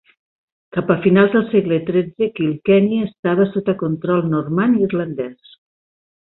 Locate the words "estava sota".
3.09-3.77